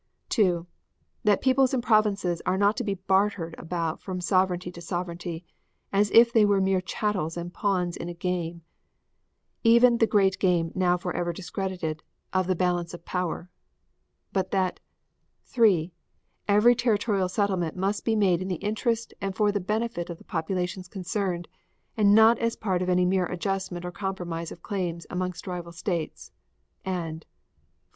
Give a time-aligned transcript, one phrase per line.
[0.29, 0.65] 2.
[1.25, 5.45] That peoples and provinces are not to be bartered about from sovereignty to sovereignty
[5.93, 8.63] as if they were mere chattels and pawns in a game,
[9.63, 12.01] even the great game now forever discredited,
[12.33, 13.51] of the balance of power;
[14.33, 14.79] but that
[15.45, 15.91] 3:
[16.47, 20.23] Every territorial settlement must be made in the interest and for the benefit of the
[20.23, 21.47] populations concerned,
[21.95, 26.31] and not as part of any mere adjustment or compromise of claims amongst rival states;
[26.83, 27.29] and, 4.